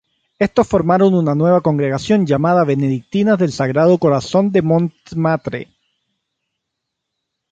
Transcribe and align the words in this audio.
Estos 0.39 0.67
formaron 0.67 1.13
una 1.13 1.35
nueva 1.35 1.61
congregación 1.61 2.25
llamada 2.25 2.63
Benedictinas 2.63 3.37
del 3.37 3.51
Sagrado 3.51 3.99
Corazón 3.99 4.51
de 4.51 4.63
Montmartre. 4.63 5.69